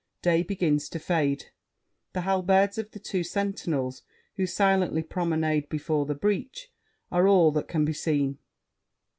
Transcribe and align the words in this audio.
Day 0.23 0.41
begins 0.41 0.89
to 0.89 0.97
fade. 0.97 1.51
The 2.13 2.21
halberds 2.21 2.79
of 2.79 2.89
the 2.89 2.97
two 2.97 3.23
sentinels, 3.23 4.01
who 4.35 4.47
silently 4.47 5.03
promenade 5.03 5.69
before 5.69 6.07
the 6.07 6.15
breach, 6.15 6.71
are 7.11 7.27
all 7.27 7.51
that 7.51 7.67
can 7.67 7.85
be 7.85 7.93
seen. 7.93 8.39